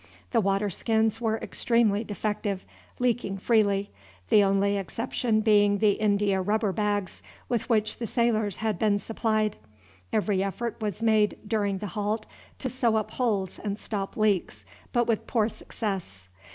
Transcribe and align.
The 0.31 0.41
water 0.41 0.71
skins 0.71 1.21
were 1.21 1.37
extremely 1.37 2.03
defective, 2.03 2.65
leaking 2.97 3.37
freely, 3.37 3.91
the 4.29 4.43
only 4.43 4.75
exception 4.75 5.41
being 5.41 5.77
the 5.77 5.91
india 5.91 6.41
rubber 6.41 6.71
bags 6.71 7.21
with 7.47 7.69
which 7.69 7.97
the 7.99 8.07
sailors 8.07 8.55
had 8.55 8.79
been 8.79 8.97
supplied. 8.97 9.57
Every 10.11 10.43
effort 10.43 10.77
was 10.81 11.03
made 11.03 11.37
during 11.47 11.77
the 11.77 11.87
halt 11.93 12.25
to 12.57 12.67
sew 12.67 12.95
up 12.95 13.11
holes 13.11 13.59
and 13.63 13.77
stop 13.77 14.17
leaks, 14.17 14.65
but 14.91 15.05
with 15.05 15.27
poor 15.27 15.47
success. 15.49 16.29